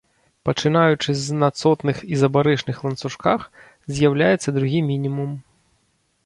Пачынаючы 0.47 1.09
з 1.23 1.35
на 1.41 1.49
цотных 1.61 1.99
ізабарычных 2.17 2.77
ланцужках 2.87 3.45
з'яўляецца 3.99 4.49
другі 4.57 4.79
мінімум. 4.89 5.31